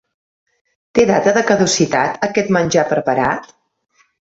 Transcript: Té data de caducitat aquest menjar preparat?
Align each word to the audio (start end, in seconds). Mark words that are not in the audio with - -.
Té 0.99 1.05
data 1.09 1.33
de 1.35 1.43
caducitat 1.51 2.27
aquest 2.31 2.51
menjar 2.59 2.89
preparat? 2.95 3.55